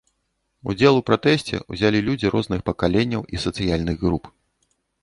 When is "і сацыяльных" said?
3.37-3.97